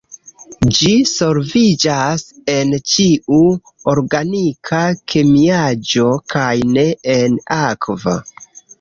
[0.77, 2.23] Ĝi solviĝas
[2.55, 3.39] en ĉiu
[3.95, 4.83] organika
[5.15, 8.23] kemiaĵo kaj ne en akvo.